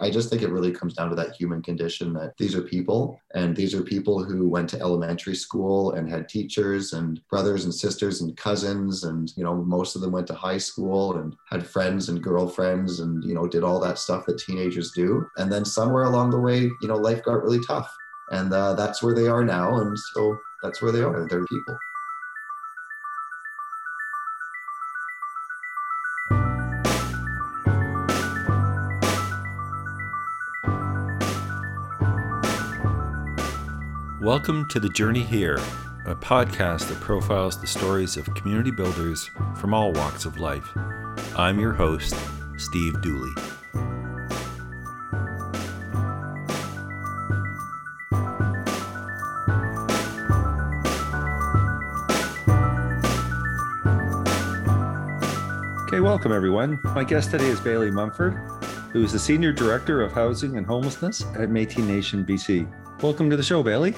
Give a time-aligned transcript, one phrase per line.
[0.00, 3.20] I just think it really comes down to that human condition that these are people
[3.34, 7.74] and these are people who went to elementary school and had teachers and brothers and
[7.74, 11.66] sisters and cousins and you know most of them went to high school and had
[11.66, 15.26] friends and girlfriends and you know did all that stuff that teenagers do.
[15.36, 17.94] And then somewhere along the way you know life got really tough
[18.30, 21.26] and uh, that's where they are now and so that's where they are.
[21.28, 21.78] They're people
[34.30, 35.56] Welcome to The Journey Here,
[36.06, 40.70] a podcast that profiles the stories of community builders from all walks of life.
[41.36, 42.14] I'm your host,
[42.56, 43.32] Steve Dooley.
[55.88, 56.78] Okay, welcome everyone.
[56.94, 58.34] My guest today is Bailey Mumford,
[58.92, 62.72] who is the Senior Director of Housing and Homelessness at Métis Nation BC.
[63.02, 63.96] Welcome to the show, Bailey.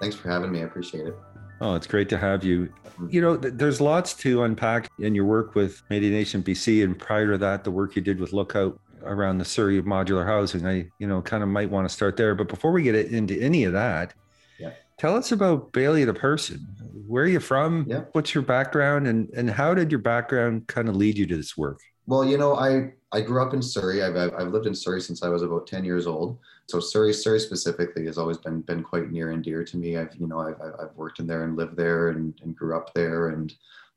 [0.00, 0.60] Thanks for having me.
[0.60, 1.16] I appreciate it.
[1.60, 2.72] Oh, it's great to have you.
[2.84, 3.08] Mm-hmm.
[3.10, 6.98] You know, th- there's lots to unpack in your work with Métis Nation BC, and
[6.98, 10.66] prior to that, the work you did with Lookout around the Surrey modular housing.
[10.66, 12.34] I, you know, kind of might want to start there.
[12.34, 14.14] But before we get into any of that,
[14.58, 14.72] yeah.
[14.98, 16.66] tell us about Bailey the person.
[17.06, 17.86] Where are you from?
[17.88, 18.04] Yeah.
[18.12, 21.58] What's your background, and and how did your background kind of lead you to this
[21.58, 21.80] work?
[22.06, 24.02] Well, you know, I I grew up in Surrey.
[24.02, 26.38] I've I've lived in Surrey since I was about ten years old.
[26.68, 29.96] So Surrey, Surrey specifically has always been been quite near and dear to me.
[29.96, 32.92] I've you know I've I've worked in there and lived there and, and grew up
[32.94, 33.52] there, and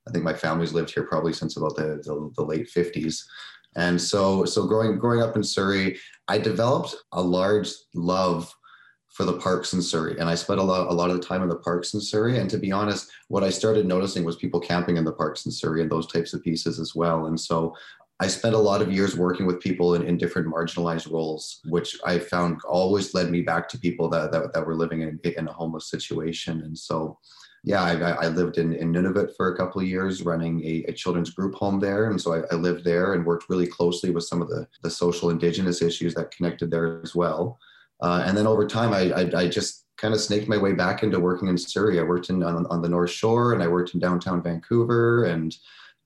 [0.08, 3.28] I think my family's lived here probably since about the the, the late fifties.
[3.76, 8.54] And so so growing growing up in Surrey, I developed a large love
[9.14, 10.20] for the parks in Surrey.
[10.20, 12.40] And I spent a lot, a lot of the time in the parks in Surrey.
[12.40, 15.52] And to be honest, what I started noticing was people camping in the parks in
[15.52, 17.28] Surrey and those types of pieces as well.
[17.28, 17.76] And so
[18.20, 21.96] I spent a lot of years working with people in, in different marginalized roles, which
[22.06, 25.48] I found always led me back to people that, that, that were living in, in
[25.48, 26.62] a homeless situation.
[26.62, 27.20] And so,
[27.64, 30.94] yeah, I, I lived in, in Nunavut for a couple of years running a, a
[30.94, 32.10] children's group home there.
[32.10, 34.90] And so I, I, lived there and worked really closely with some of the, the
[34.90, 37.60] social indigenous issues that connected there as well.
[38.04, 41.02] Uh, and then over time, I, I, I just kind of snaked my way back
[41.02, 42.00] into working in Surrey.
[42.00, 45.56] I worked in on, on the North Shore and I worked in downtown Vancouver and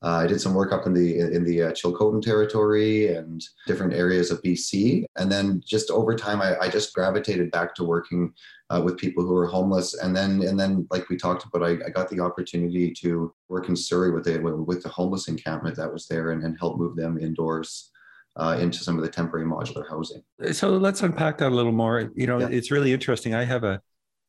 [0.04, 3.94] uh, I did some work up in the in the uh, Chilcotin territory and different
[3.94, 8.32] areas of BC, and then just over time, I, I just gravitated back to working
[8.70, 9.96] uh, with people who are homeless.
[9.96, 13.70] And then and then, like we talked about, I, I got the opportunity to work
[13.70, 16.96] in Surrey with the with the homeless encampment that was there and, and help move
[16.96, 17.90] them indoors.
[18.38, 20.22] Uh, into some of the temporary modular housing.
[20.52, 22.12] So let's unpack that a little more.
[22.16, 22.50] You know, Yeah.
[22.52, 23.34] it's really interesting.
[23.34, 23.82] I have a,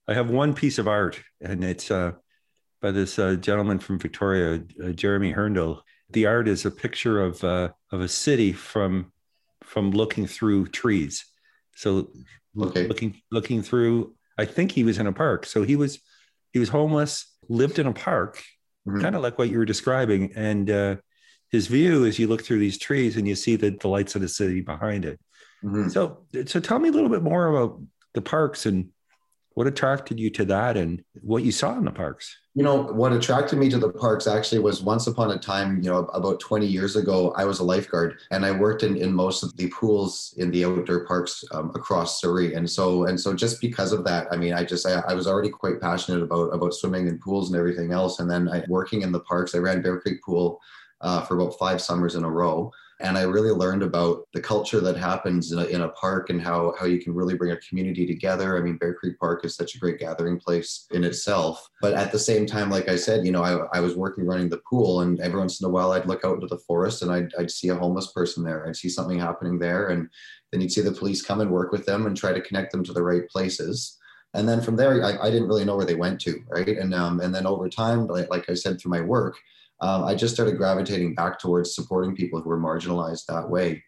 [0.08, 2.12] I have one piece of art, and it's uh,
[2.80, 5.82] by this uh, gentleman from Victoria, uh, Jeremy Herndl.
[6.08, 9.12] The art is a picture of uh, of a city from
[9.62, 11.26] from looking through trees.
[11.76, 12.10] So
[12.58, 12.86] Okay.
[12.86, 14.14] looking looking through.
[14.38, 15.44] I think he was in a park.
[15.44, 16.00] So he was
[16.54, 18.42] he was homeless, lived in a park,
[18.86, 19.02] Mhm.
[19.02, 20.96] kind of like what you were describing, and uh,
[21.50, 24.22] his view is you look through these trees and you see the, the lights of
[24.22, 25.18] the city behind it.
[25.64, 25.90] Mhm.
[25.90, 27.80] So, so tell me a little bit more about
[28.14, 28.90] the parks and
[29.58, 32.36] what attracted you to that and what you saw in the parks.
[32.54, 35.90] You know, what attracted me to the parks actually was once upon a time, you
[35.90, 39.42] know, about 20 years ago, I was a lifeguard and I worked in, in most
[39.42, 42.54] of the pools in the outdoor parks um, across Surrey.
[42.54, 45.26] And so, and so just because of that, I mean, I just, I, I was
[45.26, 48.20] already quite passionate about, about swimming in pools and everything else.
[48.20, 50.60] And then I, working in the parks, I ran Bear Creek Pool
[51.00, 52.70] uh, for about five summers in a row.
[53.00, 56.42] And I really learned about the culture that happens in a, in a park and
[56.42, 58.58] how, how you can really bring a community together.
[58.58, 61.70] I mean, Bear Creek Park is such a great gathering place in itself.
[61.80, 64.48] But at the same time, like I said, you know, I, I was working running
[64.48, 67.12] the pool, and every once in a while I'd look out into the forest and
[67.12, 68.66] I'd, I'd see a homeless person there.
[68.66, 69.90] I'd see something happening there.
[69.90, 70.08] And
[70.50, 72.82] then you'd see the police come and work with them and try to connect them
[72.82, 73.96] to the right places.
[74.34, 76.68] And then from there, I, I didn't really know where they went to, right?
[76.68, 79.36] And um, and then over time, like, like I said, through my work,
[79.80, 83.82] um, I just started gravitating back towards supporting people who were marginalized that way.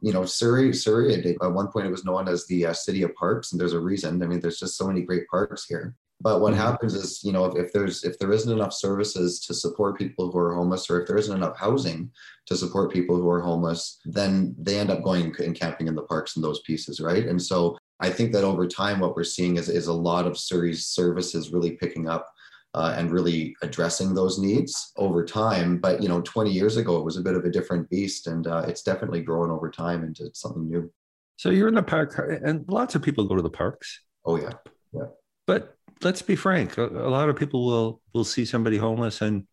[0.00, 3.14] You know, Surrey, Surrey, at one point it was known as the uh, city of
[3.14, 4.22] parks, and there's a reason.
[4.22, 5.94] I mean, there's just so many great parks here.
[6.20, 6.58] But what Mhm.
[6.58, 10.30] happens is, you know, if, if there's if there isn't enough services to support people
[10.30, 12.10] who are homeless, or if there isn't enough housing
[12.46, 16.02] to support people who are homeless, then they end up going and camping in the
[16.02, 17.26] parks and those pieces, right?
[17.26, 20.38] And so I think that over time, what we're seeing is is a lot of
[20.38, 22.33] Surrey's services really picking up
[22.74, 25.78] uh, and really addressing those needs over time.
[25.78, 28.46] But you know, 20 years ago, it was a bit of a different beast, and
[28.46, 30.92] uh, it's definitely grown over time into something new.
[31.36, 34.00] So you're in the park, and lots of people go to the parks.
[34.24, 34.52] Oh yeah,
[34.92, 35.06] yeah.
[35.46, 39.46] But let's be frank: a, a lot of people will will see somebody homeless and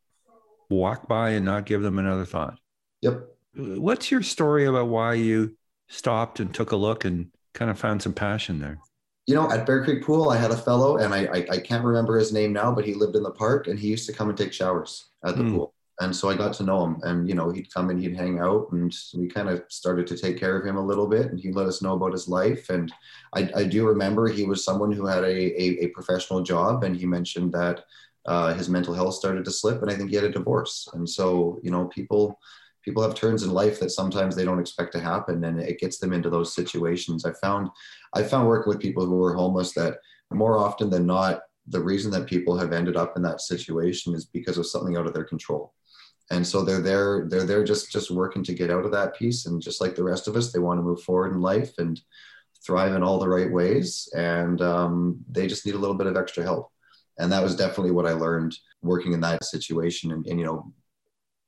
[0.69, 2.57] walk by and not give them another thought.
[3.01, 3.27] yep.
[3.53, 5.57] What's your story about why you
[5.89, 8.79] stopped and took a look and kind of found some passion there?
[9.27, 11.85] You know, at Bear Creek Pool, I had a fellow, and I, I, I can't
[11.85, 14.29] remember his name now, but he lived in the park, and he used to come
[14.29, 15.51] and take showers at the mm.
[15.51, 17.00] pool and so I got to know him.
[17.03, 20.18] And you know, he'd come and he'd hang out, and we kind of started to
[20.18, 22.69] take care of him a little bit, and he let us know about his life.
[22.69, 22.91] And
[23.33, 26.97] I, I do remember he was someone who had a, a, a professional job, and
[26.97, 27.85] he mentioned that
[28.25, 30.89] uh, his mental health started to slip, and I think he had a divorce.
[30.94, 32.39] And so you know, people
[32.83, 36.00] people have turns in life that sometimes they don't expect to happen, and it gets
[36.00, 37.25] them into those situations.
[37.25, 37.69] I found
[38.13, 39.98] I found working with people who were homeless that
[40.31, 44.25] more often than not the reason that people have ended up in that situation is
[44.25, 45.74] because of something out of their control
[46.31, 49.45] and so they're there they're there just just working to get out of that piece
[49.45, 52.01] and just like the rest of us they want to move forward in life and
[52.66, 56.18] thrive in all the right ways and um, they just need a little bit of
[56.18, 56.72] extra help
[57.19, 60.74] and that was definitely what i learned working in that situation and, and you know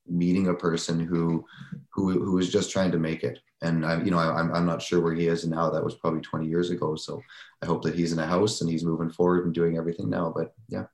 [0.07, 1.45] meeting a person who
[1.93, 4.65] who who was just trying to make it and i you know I, I'm, I'm
[4.65, 7.21] not sure where he is now that was probably 20 years ago so
[7.61, 10.33] i hope that he's in a house and he's moving forward and doing everything now
[10.35, 10.85] but yeah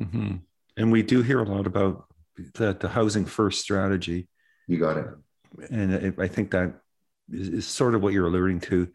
[0.00, 0.36] mm-hmm.
[0.76, 2.06] and we do hear a lot about
[2.36, 4.28] the, the housing first strategy.
[4.66, 5.06] You got it.
[5.70, 6.74] And I think that
[7.30, 8.88] is, is sort of what you're alluding to.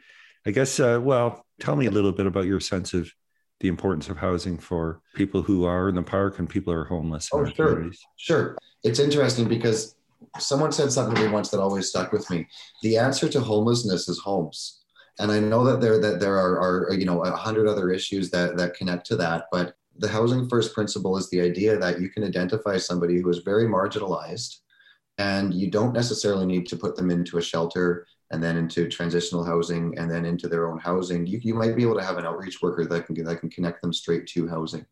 [0.46, 3.12] I guess, uh, well, tell me a little bit about your sense of
[3.60, 6.86] the importance of housing for people who are in the park and people who are
[6.86, 7.30] homeless.
[7.34, 7.92] Oh, sure.
[8.16, 8.58] Sure.
[8.84, 9.96] It's interesting because
[10.38, 12.48] someone said something to me once that always stuck with me.
[12.84, 14.82] The answer to homelessness is homes.
[15.20, 18.30] And I know that there that there are, are you know a hundred other issues
[18.32, 22.10] that that connect to that, but the housing first principle is the idea that you
[22.10, 24.60] can identify somebody who is very marginalized
[25.18, 29.44] and you don't necessarily need to put them into a shelter and then into transitional
[29.44, 32.26] housing and then into their own housing you, you might be able to have an
[32.26, 34.86] outreach worker that can that can connect them straight to housing.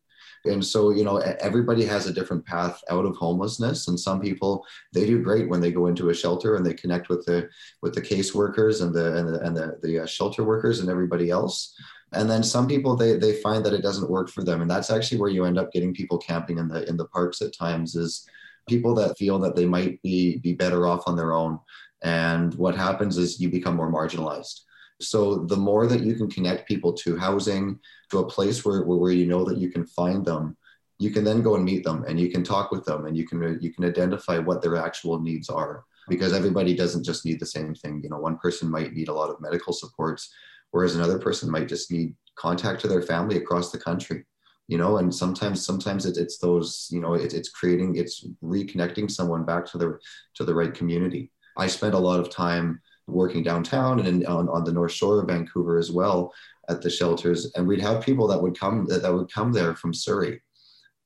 [0.44, 4.64] And so you know everybody has a different path out of homelessness and some people
[4.92, 7.48] they do great when they go into a shelter and they connect with the
[7.82, 11.30] with the caseworkers and the and the and the, the uh, shelter workers and everybody
[11.30, 11.74] else.
[12.12, 14.90] And then some people they they find that it doesn't work for them and that's
[14.90, 17.96] actually where you end up getting people camping in the in the parks at times
[17.96, 18.26] is
[18.68, 21.58] people that feel that they might be be better off on their own
[22.02, 24.60] and what happens is you become more marginalized.
[25.00, 27.78] So the more that you can connect people to housing
[28.10, 30.56] to a place where, where, you know that you can find them
[31.00, 33.26] you can then go and meet them and you can talk with them and you
[33.26, 35.84] can you can identify what their actual needs are.
[36.08, 38.00] Because everybody doesn't just need the same thing.
[38.02, 40.32] You know one person might need a lot of medical supports
[40.70, 44.24] whereas another person might just need contact to their family across the country
[44.68, 44.98] you know?
[44.98, 49.64] And sometimes sometimes it, it's those you know it, it's creating it's reconnecting someone back
[49.66, 49.98] to the
[50.34, 54.64] to the right community i spent a lot of time working downtown and on, on
[54.64, 56.32] the north shore of vancouver as well
[56.68, 59.94] at the shelters and we'd have people that would come that, would come there from
[59.94, 60.40] surrey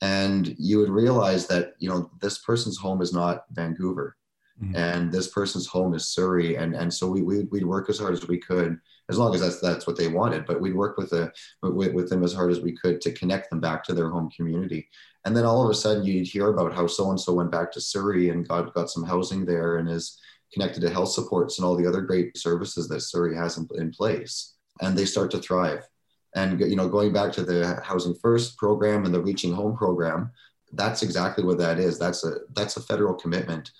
[0.01, 4.17] and you would realize that you know this person's home is not vancouver
[4.63, 4.75] mm-hmm.
[4.75, 8.13] and this person's home is surrey and and so we, we we'd work as hard
[8.13, 8.79] as we could
[9.13, 10.47] as long as that's that's what they wanted.
[10.47, 11.33] But we'd work with the
[11.63, 14.31] with, with them as hard as we could to connect them back to their home
[14.31, 14.89] community.
[15.25, 17.71] And then all of a sudden, you'd hear about how so and so went back
[17.73, 20.19] to Surrey and got got some housing there and is
[20.53, 23.91] connected to health supports and all the other great services that Surrey has in, in
[23.91, 24.55] place.
[24.81, 25.87] And they start to thrive.
[26.35, 30.31] And you know, going back to the Housing First program and the Reaching Home program,
[30.73, 31.99] that's exactly what that is.
[31.99, 33.71] That's a that's a federal commitment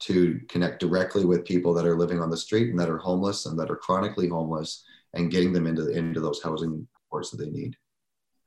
[0.00, 3.46] to connect directly with people that are living on the street and that are homeless
[3.46, 4.82] and that are chronically homeless
[5.14, 7.76] and getting them into into those housing supports that they need.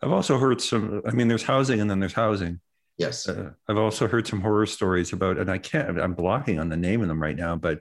[0.02, 1.02] I've also heard some.
[1.08, 2.60] I mean, there's housing and then there's housing.
[2.98, 3.28] Yes.
[3.28, 6.00] Uh, I've also heard some horror stories about, and I can't.
[6.00, 7.80] I'm blocking on the name of them right now, but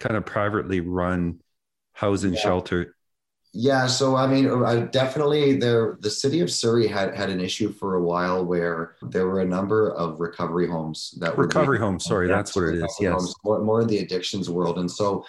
[0.00, 1.40] kind of privately run
[1.92, 2.40] housing yeah.
[2.40, 2.96] shelter
[3.58, 5.96] yeah, so I mean, I definitely there.
[6.00, 9.46] The city of Surrey had had an issue for a while where there were a
[9.46, 12.04] number of recovery homes that recovery homes.
[12.04, 12.96] Sorry, that's what it is.
[13.00, 15.24] Yes, homes, more, more in the addictions world, and so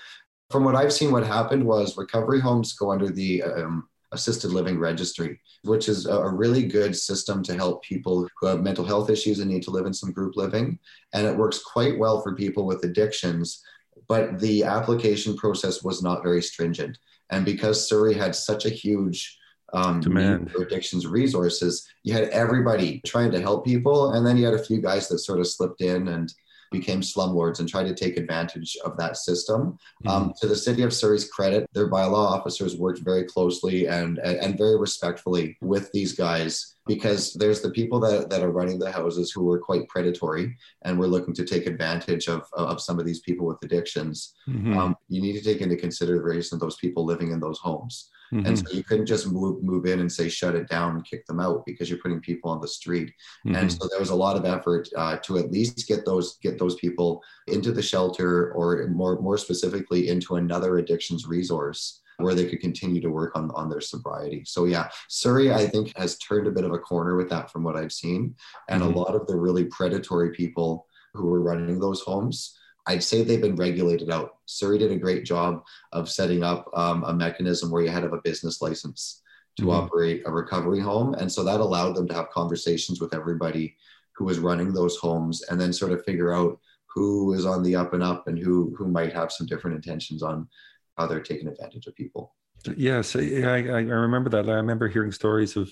[0.52, 4.80] from what I've seen, what happened was recovery homes go under the um, assisted living
[4.80, 9.40] registry, which is a really good system to help people who have mental health issues
[9.40, 10.80] and need to live in some group living,
[11.14, 13.62] and it works quite well for people with addictions.
[14.08, 16.98] But the application process was not very stringent.
[17.30, 19.38] And because Surrey had such a huge
[19.74, 24.14] um, demand for addictions resources, you had everybody trying to help people.
[24.14, 26.34] And then you had a few guys that sort of slipped in and
[26.72, 29.78] became slumlords and tried to take advantage of that system.
[30.04, 30.08] Mm-hmm.
[30.08, 34.58] Um, to the city of Surrey's credit, their bylaw officers worked very closely and, and
[34.58, 39.32] very respectfully with these guys because there's the people that, that are running the houses
[39.32, 43.20] who are quite predatory and we're looking to take advantage of, of some of these
[43.20, 44.36] people with addictions.
[44.48, 44.78] Mm-hmm.
[44.78, 48.10] Um, you need to take into consideration those people living in those homes.
[48.34, 48.46] Mm-hmm.
[48.46, 51.26] And so you couldn't just move move in and say shut it down and kick
[51.26, 53.14] them out because you're putting people on the street.
[53.46, 53.56] Mm-hmm.
[53.56, 56.60] And so there was a lot of effort uh, to at least get those get
[56.60, 62.46] those people into the shelter or more more specifically into another addictions resource where they
[62.46, 64.44] could continue to work on, on their sobriety.
[64.46, 67.64] So yeah, Surrey, I think, has turned a bit of a corner with that from
[67.64, 68.36] what I've seen.
[68.70, 68.94] And mm-hmm.
[68.94, 72.57] a lot of the really predatory people who were running those homes,
[72.88, 74.38] I'd say they've been regulated out.
[74.46, 78.08] Surrey did a great job of setting up um, a mechanism where you had to
[78.08, 79.22] have a business license
[79.58, 79.72] to mm-hmm.
[79.72, 81.14] operate a recovery home.
[81.16, 83.76] And so that allowed them to have conversations with everybody
[84.16, 87.76] who was running those homes and then sort of figure out who is on the
[87.76, 90.48] up and up and who who might have some different intentions on
[90.98, 92.34] how they're taking advantage of people.
[92.76, 94.50] Yes, I, I remember that.
[94.50, 95.72] I remember hearing stories of,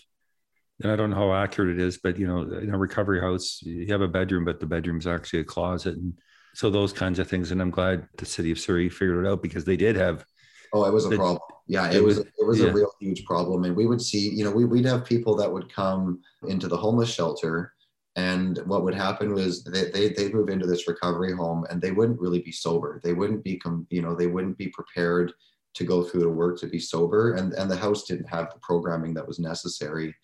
[0.83, 3.59] and I don't know how accurate it is, but you know, in a recovery house,
[3.63, 6.13] you have a bedroom, but the bedroom's actually a closet, and
[6.55, 7.51] so those kinds of things.
[7.51, 10.25] And I'm glad the city of Surrey figured it out because they did have.
[10.73, 11.39] Oh, it was a the, problem.
[11.67, 12.19] Yeah, it, it was.
[12.19, 12.67] It was yeah.
[12.67, 14.29] a real huge problem, and we would see.
[14.29, 17.73] You know, we, we'd have people that would come into the homeless shelter
[18.15, 21.91] and what would happen was they, they, they move into this recovery home and they
[21.91, 23.01] wouldn't really be sober.
[23.03, 25.33] They wouldn't be, you know, they wouldn't be prepared
[25.73, 27.33] to go through the work to be sober.
[27.33, 30.15] And, and the house didn't have the programming that was necessary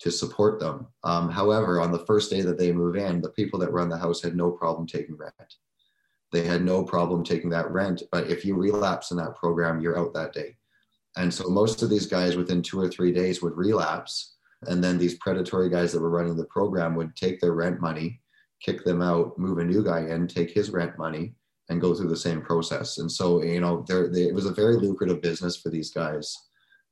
[0.00, 0.86] to support them.
[1.04, 3.96] Um, however, on the first day that they move in, the people that run the
[3.96, 5.34] house had no problem taking rent.
[6.32, 8.02] They had no problem taking that rent.
[8.12, 10.56] But if you relapse in that program, you're out that day.
[11.16, 14.98] And so most of these guys within two or three days would relapse and then
[14.98, 18.20] these predatory guys that were running the program would take their rent money,
[18.62, 21.34] kick them out, move a new guy in, take his rent money,
[21.70, 22.98] and go through the same process.
[22.98, 26.36] And so, you know, there it was a very lucrative business for these guys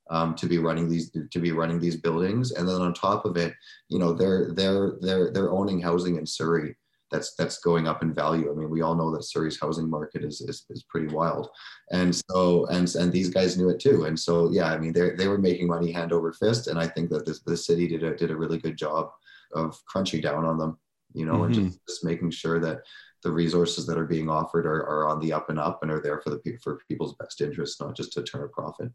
[0.09, 2.51] um, to be running these to be running these buildings.
[2.51, 3.53] And then on top of it,
[3.89, 6.75] you know, they're they're they're they're owning housing in Surrey
[7.11, 8.51] that's that's going up in value.
[8.51, 11.49] I mean, we all know that Surrey's housing market is is, is pretty wild,
[11.91, 14.05] and so and and these guys knew it too.
[14.05, 16.87] And so yeah, I mean, they they were making money hand over fist, and I
[16.87, 19.11] think that this the city did a did a really good job
[19.53, 20.77] of crunching down on them,
[21.13, 21.45] you know, mm-hmm.
[21.45, 22.81] and just, just making sure that
[23.23, 26.01] the resources that are being offered are, are on the up and up and are
[26.01, 28.91] there for the for people's best interest, not just to turn a profit.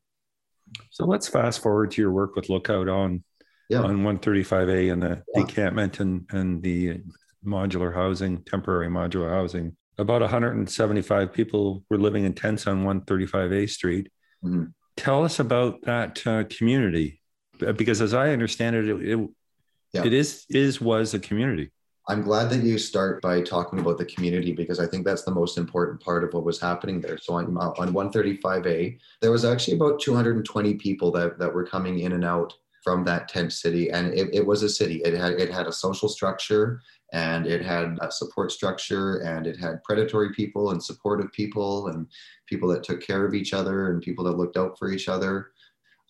[0.91, 3.23] So let's fast forward to your work with Lookout on
[3.69, 3.83] yeah.
[3.83, 5.43] on 135A and the yeah.
[5.43, 7.01] decampment and, and the
[7.45, 9.77] modular housing, temporary modular housing.
[9.99, 14.11] About 175 people were living in tents on 135A Street.
[14.45, 14.65] Mm-hmm.
[14.97, 17.21] Tell us about that uh, community,
[17.59, 19.31] because as I understand it, it, it,
[19.93, 20.05] yeah.
[20.05, 21.71] it is is was a community.
[22.07, 25.31] I'm glad that you start by talking about the community because I think that's the
[25.31, 27.17] most important part of what was happening there.
[27.17, 32.13] So on, on 135A, there was actually about 220 people that, that were coming in
[32.13, 32.53] and out
[32.85, 35.01] from that tent city, and it, it was a city.
[35.05, 36.83] It had it had a social structure
[37.15, 42.09] and it had a support structure and it had predatory people and supportive people and
[42.47, 45.53] people that took care of each other and people that looked out for each other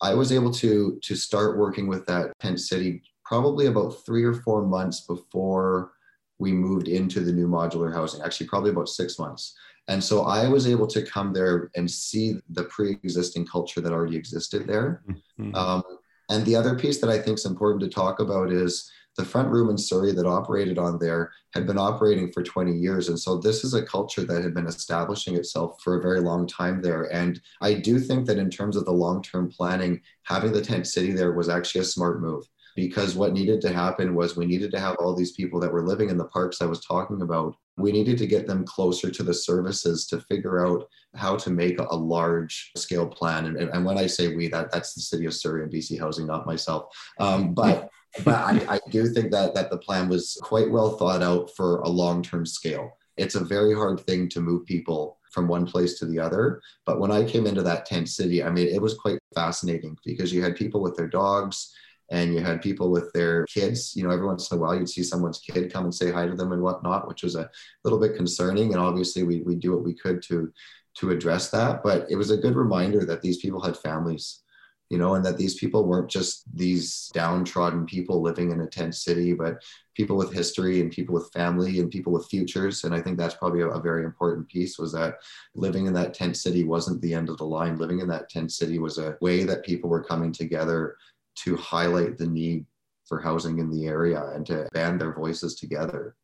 [0.01, 4.33] i was able to to start working with that tent city probably about three or
[4.33, 5.91] four months before
[6.39, 9.55] we moved into the new modular housing actually probably about six months
[9.87, 14.17] and so i was able to come there and see the pre-existing culture that already
[14.17, 15.53] existed there mm-hmm.
[15.53, 15.83] um,
[16.29, 19.49] and the other piece that i think is important to talk about is the front
[19.49, 23.07] room in Surrey that operated on there had been operating for 20 years.
[23.07, 26.47] And so this is a culture that had been establishing itself for a very long
[26.47, 27.03] time there.
[27.13, 30.87] And I do think that in terms of the long term planning, having the tent
[30.87, 34.69] city there was actually a smart move because what needed to happen was we needed
[34.71, 37.55] to have all these people that were living in the parks I was talking about.
[37.77, 41.79] We needed to get them closer to the services to figure out how to make
[41.79, 43.45] a large scale plan.
[43.45, 46.27] And, and when I say we, that that's the city of Surrey and BC Housing,
[46.27, 46.95] not myself.
[47.19, 47.89] Um, but
[48.23, 51.81] but I, I do think that that the plan was quite well thought out for
[51.81, 52.97] a long-term scale.
[53.17, 56.61] It's a very hard thing to move people from one place to the other.
[56.85, 60.33] But when I came into that tent city, I mean, it was quite fascinating because
[60.33, 61.75] you had people with their dogs
[62.09, 63.95] and you had people with their kids.
[63.95, 66.25] You know, every once in a while you'd see someone's kid come and say hi
[66.25, 67.49] to them and whatnot, which was a
[67.83, 68.73] little bit concerning.
[68.73, 70.51] And obviously we, we do what we could to
[70.95, 71.83] to address that.
[71.83, 74.43] But it was a good reminder that these people had families
[74.89, 78.93] you know, and that these people weren't just these downtrodden people living in a tent
[78.93, 79.63] city, but
[79.95, 82.83] people with history and people with family and people with futures.
[82.83, 85.15] And I think that's probably a, a, very important piece was that
[85.55, 87.77] living in that tent city wasn't the end of the line.
[87.77, 90.95] Living in that tent city was a way that people were coming together
[91.37, 92.65] to highlight the need
[93.07, 96.15] for housing in the area and to band their voices together.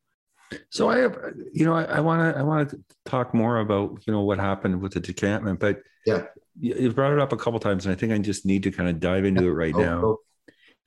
[0.70, 1.18] So I have,
[1.52, 4.80] you know, I want to I want to talk more about you know what happened
[4.80, 6.24] with the decampment, but yeah,
[6.58, 8.88] you've brought it up a couple times, and I think I just need to kind
[8.88, 10.04] of dive into it right oh, now.
[10.04, 10.18] Oh.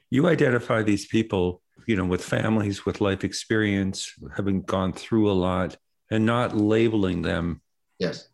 [0.09, 5.33] you identify these people, you know, with families, with life experience, having gone through a
[5.33, 5.77] lot,
[6.09, 7.61] and not labeling them
[7.99, 8.27] yes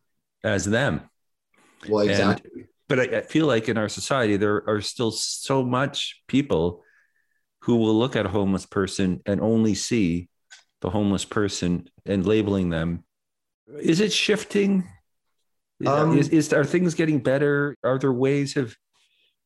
[0.43, 1.01] as them.
[1.87, 2.51] Well, exactly.
[2.53, 6.83] And, but I, I feel like in our society there are still so much people
[7.61, 10.29] who will look at a homeless person and only see
[10.81, 13.03] the homeless person and labeling them.
[13.79, 14.87] Is it shifting?
[15.85, 17.75] Um, is, is are things getting better?
[17.83, 18.75] Are there ways of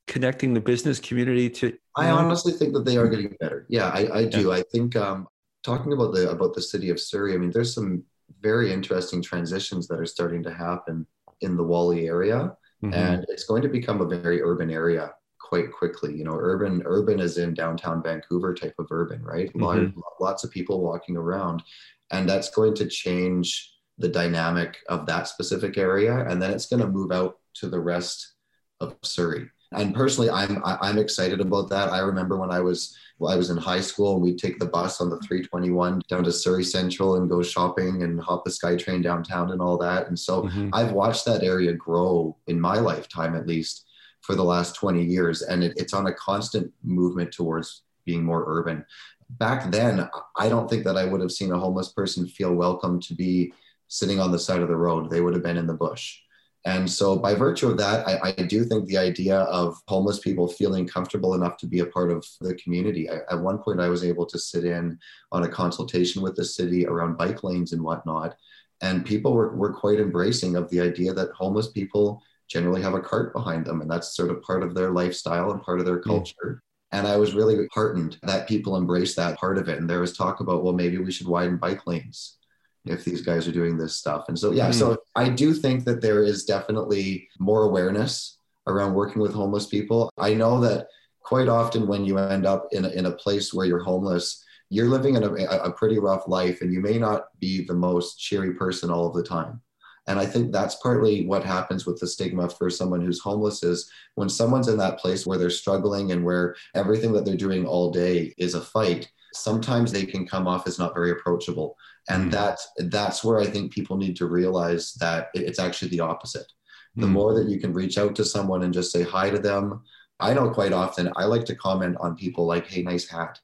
[0.08, 1.77] connecting the business community to?
[1.96, 3.65] I honestly think that they are getting better.
[3.70, 4.50] Yeah, I, I do.
[4.50, 4.56] Yeah.
[4.56, 5.27] I think um,
[5.63, 7.34] talking about the about the city of Surrey.
[7.34, 8.04] I mean, there's some
[8.42, 11.06] very interesting transitions that are starting to happen
[11.42, 12.94] in the Whalley area, mm-hmm.
[12.94, 15.12] and it's going to become a very urban area
[15.46, 16.14] quite quickly.
[16.16, 19.54] You know, urban urban is in downtown Vancouver type of urban, right?
[19.54, 20.00] Mm-hmm.
[20.20, 21.64] Lots of people walking around,
[22.12, 26.82] and that's going to change the dynamic of that specific area, and then it's going
[26.82, 28.34] to move out to the rest
[28.82, 29.50] of Surrey.
[29.72, 31.92] And personally, I'm I'm excited about that.
[31.92, 34.66] I remember when I was well, I was in high school and we'd take the
[34.66, 39.02] bus on the 321 down to Surrey Central and go shopping and hop the SkyTrain
[39.02, 40.08] downtown and all that.
[40.08, 40.70] And so mm-hmm.
[40.74, 43.85] I've watched that area grow in my lifetime, at least
[44.25, 45.41] for the last 20 years.
[45.41, 48.86] And it, it's on a constant movement towards being more urban.
[49.29, 53.00] Back then, I don't think that I would have seen a homeless person feel welcome
[53.01, 53.53] to be
[53.88, 55.10] sitting on the side of the road.
[55.10, 56.20] They would have been in the bush.
[56.65, 60.48] And so, by virtue of that, I, I, do think the idea of homeless people
[60.48, 63.08] feeling comfortable enough to be a part of the community.
[63.08, 64.98] I, at one point, I was able to sit in
[65.32, 68.36] on a consultation with the city around bike lanes and whatnot.
[68.82, 73.02] And people were, were quite embracing of the idea that homeless people generally have a
[73.02, 73.82] cart behind them.
[73.82, 76.10] And that's sort of part of their lifestyle and part of their hmm.
[76.10, 76.36] culture.
[76.44, 76.60] Mm.
[76.92, 79.80] And I was really heartened that people embrace that part of it.
[79.80, 82.38] And there was talk about, well, maybe we should widen bike lanes
[82.86, 84.25] if these guys are doing this stuff.
[84.30, 84.74] And so, yeah, mm.
[84.74, 88.38] so I do think that there is definitely more awareness
[88.68, 90.12] around working with homeless people.
[90.18, 90.88] I know that
[91.22, 94.90] quite often when you end up in a, in a place where you're homeless, you're
[94.90, 98.54] living in a, a pretty rough life and you may not be the most cheery
[98.54, 99.62] person all of the time.
[100.07, 103.89] And I think that's partly what happens with the stigma for someone who's homeless is
[104.13, 107.91] when someone's in that place where they're struggling and where everything that they're doing all
[107.91, 111.77] day is a fight, sometimes they can come off as not very approachable
[112.09, 112.31] and mm.
[112.31, 116.51] that's that's where i think people need to realize that it's actually the opposite
[116.95, 117.12] the mm.
[117.12, 119.81] more that you can reach out to someone and just say hi to them
[120.19, 123.39] i know quite often i like to comment on people like hey nice hat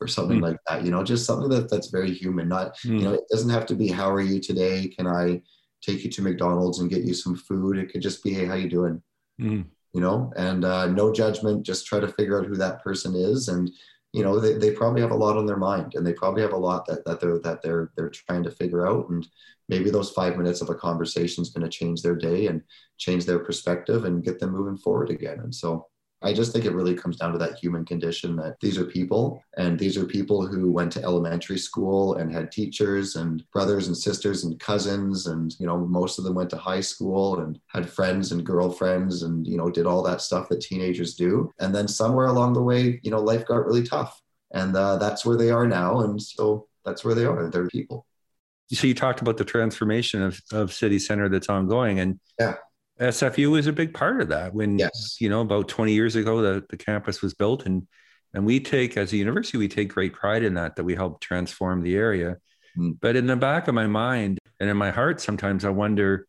[0.00, 0.42] or something mm.
[0.42, 3.02] like that you know just something that that's very human not you mm.
[3.02, 5.40] know it doesn't have to be how are you today can i
[5.82, 7.78] take you to mcdonald's and get you some food.
[7.78, 9.02] It could just be hey how you doing?
[9.40, 9.64] Mm.
[9.94, 13.48] you know and uh, no judgment just try to figure out who that person is.
[13.48, 13.70] And
[14.12, 16.52] you know they, they probably have a lot on their mind and they probably have
[16.52, 19.08] a lot that, that they're that they're they're trying to figure out.
[19.08, 19.26] And
[19.68, 22.60] maybe those five minutes of a conversation is going to change their day and
[22.98, 25.38] change their perspective and get them moving forward again.
[25.40, 25.86] And so
[26.22, 29.42] I just think it really comes down to that human condition that these are people
[29.56, 33.96] and these are people who went to elementary school and had teachers and brothers and
[33.96, 37.88] sisters and cousins and you know most of them went to high school and had
[37.88, 41.50] friends and girlfriends and you know did all that stuff that teenagers do.
[41.58, 44.20] And then somewhere along the way you know life got really tough
[44.52, 47.48] and uh, that's where they are now and so that's where they are.
[47.48, 48.06] They're people.
[48.72, 52.56] So you talked about the transformation of, of city center that's ongoing and yeah
[53.00, 55.16] SFU was a big part of that when, yes.
[55.20, 57.64] you know, about 20 years ago, the, the campus was built.
[57.64, 57.86] And,
[58.34, 61.20] and we take, as a university, we take great pride in that, that we help
[61.20, 62.36] transform the area.
[62.76, 62.98] Mm.
[63.00, 66.26] But in the back of my mind and in my heart, sometimes I wonder,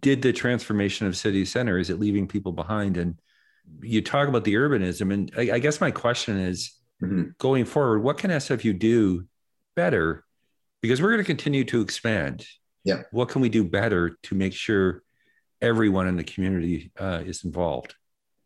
[0.00, 2.96] did the transformation of city center, is it leaving people behind?
[2.96, 3.20] And
[3.82, 5.12] you talk about the urbanism.
[5.12, 7.30] And I, I guess my question is mm-hmm.
[7.38, 9.26] going forward, what can SFU do
[9.74, 10.24] better?
[10.80, 12.46] Because we're going to continue to expand.
[12.82, 13.02] Yeah.
[13.10, 15.02] What can we do better to make sure
[15.66, 17.94] everyone in the community uh, is involved?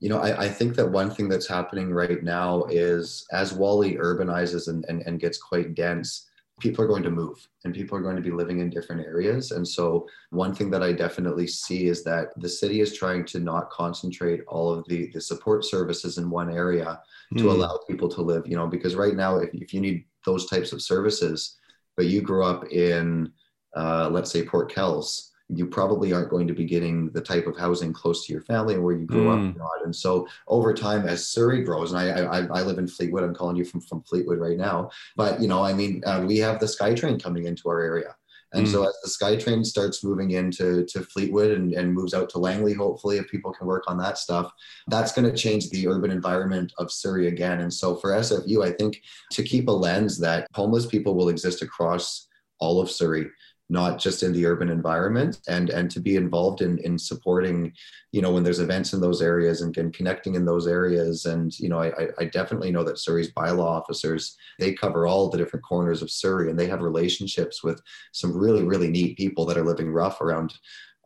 [0.01, 3.97] You know, I, I, think that one thing that's happening right now is as Whalley
[3.97, 8.03] urbanizes and, and, and gets quite dense, people are going to move and people are
[8.03, 9.51] going to be living in different areas.
[9.51, 13.41] And so, one thing that I definitely see is that the city is trying to
[13.41, 17.01] not concentrate all of the, the support services in one area
[17.37, 17.51] to mm.
[17.51, 20.73] allow people to live, you know, because right now, if, if you need those types
[20.73, 21.59] of services,
[21.97, 23.31] but you grew up in,
[23.77, 27.57] uh, let's say, Port Kells, you probably aren't going to be getting the type of
[27.57, 29.51] housing close to your family and where you grew mm.
[29.51, 29.85] up.
[29.85, 33.35] And so over time, as Surrey grows, and I, I, I live in Fleetwood, I'm
[33.35, 36.61] calling you from, from Fleetwood right now, but you know, I mean, uh, we have
[36.61, 38.15] the SkyTrain coming into our area.
[38.53, 38.71] And mm.
[38.71, 42.75] so as the SkyTrain starts moving into to Fleetwood and, and moves out to Langley,
[42.75, 44.51] hopefully, if people can work on that stuff,
[44.89, 47.61] that's going to change the urban environment of Surrey again.
[47.61, 51.63] And so for SFU, I think to keep a lens that homeless people will exist
[51.63, 52.27] across
[52.59, 53.27] all of Surrey
[53.71, 57.73] not just in the urban environment and and to be involved in in supporting
[58.11, 61.25] you know when there's events in those areas and, and connecting in those areas.
[61.25, 65.39] And you know I, I definitely know that surrey's bylaw officers they cover all the
[65.39, 67.81] different corners of surrey and they have relationships with
[68.13, 70.53] some really really neat people that are living rough around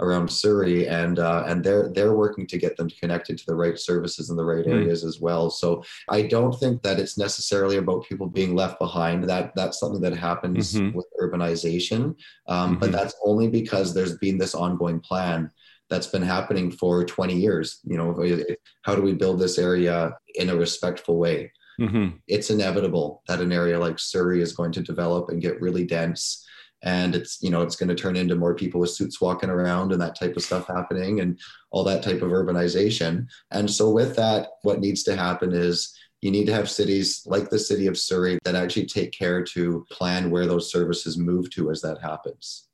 [0.00, 3.78] around Surrey, and uh, and they're they're working to get them connected to the right
[3.78, 4.72] services in the right hmm.
[4.72, 5.08] areas mm.
[5.08, 5.50] as well.
[5.50, 9.24] So I don't think that it's necessarily about people being left behind.
[9.24, 10.96] That that's something that happens mm-hmm.
[10.96, 12.16] with urbanization,
[12.48, 12.74] um, mm-hmm.
[12.80, 15.50] but that's only because there's been this ongoing plan
[15.90, 17.80] that's been happening for 20 years.
[17.84, 18.46] You know,
[18.82, 21.52] how do we build this area in a respectful way?
[21.80, 22.16] Mm-hmm.
[22.28, 26.44] It's inevitable that an area like Surrey is going to develop and get really dense
[26.84, 29.92] and it's you know it's going to turn into more people with suits walking around
[29.92, 33.26] and that type of stuff happening and all that type of urbanization.
[33.50, 37.50] And so with that what needs to happen is you need to have cities like
[37.50, 41.70] the city of Surrey that actually take care to plan where those services move to
[41.70, 42.68] as that happens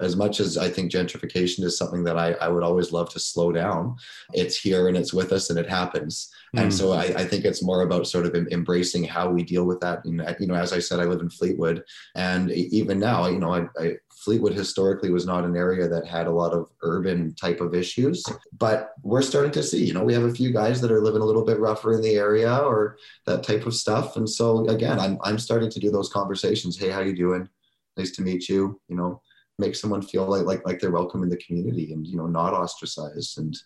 [0.00, 3.20] as much as I think gentrification is something that I, I would always love to
[3.20, 3.96] slow down,
[4.32, 6.30] it's here and it's with us and it happens.
[6.56, 6.62] Mm.
[6.62, 9.80] And so I, I, think it's more about sort of embracing how we deal with
[9.80, 10.04] that.
[10.04, 11.84] And, you know, as I said, I live in Fleetwood,
[12.16, 16.26] and even now, you know, I, I, Fleetwood historically was not an area that had
[16.26, 18.22] a lot of urban type of issues,
[18.58, 21.22] but we're starting to see, you know, we have a few guys that are living
[21.22, 24.16] a little bit rougher in the area or that type of stuff.
[24.16, 26.78] And so again, I'm, I'm starting to do those conversations.
[26.78, 27.48] Hey, how you doing?
[27.96, 28.78] Nice to meet you.
[28.88, 29.22] You know,
[29.60, 32.52] make someone feel like like like they're welcome in the community and you know not
[32.52, 33.56] ostracized and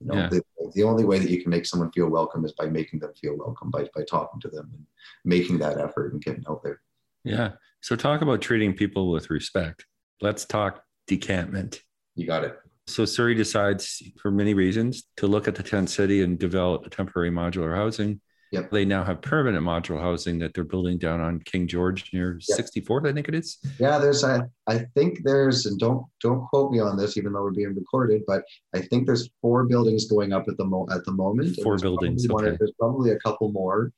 [0.00, 0.28] you know yeah.
[0.28, 0.42] the,
[0.74, 3.36] the only way that you can make someone feel welcome is by making them feel
[3.36, 4.84] welcome by, by talking to them and
[5.24, 6.80] making that effort and getting out there.
[7.24, 7.52] Yeah.
[7.80, 9.86] So talk about treating people with respect.
[10.20, 11.82] Let's talk decampment.
[12.14, 12.58] You got it.
[12.86, 16.90] So surrey decides for many reasons to look at the tent city and develop a
[16.90, 18.20] temporary modular housing
[18.52, 18.70] Yep.
[18.70, 22.58] They now have permanent modular housing that they're building down on King George near yep.
[22.58, 23.56] 64th, I think it is.
[23.78, 27.42] Yeah, there's I I think there's and don't don't quote me on this, even though
[27.42, 31.02] we're being recorded, but I think there's four buildings going up at the mo at
[31.06, 31.58] the moment.
[31.62, 32.26] Four buildings.
[32.26, 32.34] Okay.
[32.34, 33.90] One, there's probably a couple more.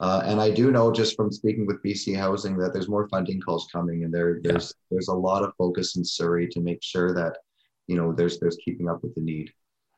[0.00, 3.40] Uh, and I do know just from speaking with BC Housing that there's more funding
[3.40, 4.86] calls coming, and there there's yeah.
[4.90, 7.38] there's a lot of focus in Surrey to make sure that
[7.86, 9.50] you know there's there's keeping up with the need.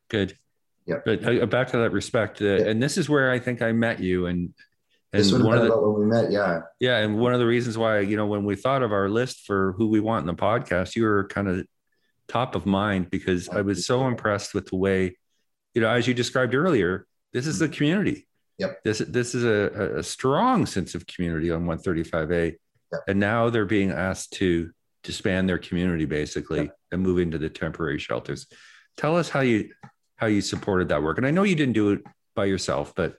[0.08, 0.38] Good.
[0.86, 0.96] Yeah.
[1.04, 2.68] But uh, back to that respect, uh, yeah.
[2.68, 4.54] and this is where I think I met you, and
[5.12, 7.76] and this one of the, when we met, yeah, yeah, and one of the reasons
[7.76, 10.40] why you know when we thought of our list for who we want in the
[10.40, 11.66] podcast, you were kind of
[12.28, 15.16] top of mind because I was so impressed with the way,
[15.74, 18.26] you know, as you described earlier, this is the community.
[18.58, 18.84] Yep.
[18.84, 22.56] This this is a, a strong sense of community on 135A,
[22.92, 23.00] yep.
[23.08, 24.70] and now they're being asked to
[25.02, 26.76] disband their community basically yep.
[26.92, 28.46] and move into the temporary shelters.
[28.96, 29.70] Tell us how you
[30.16, 31.18] how you supported that work.
[31.18, 32.02] And I know you didn't do it
[32.34, 33.18] by yourself, but